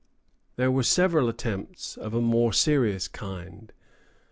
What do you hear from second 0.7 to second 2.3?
were several attempts of a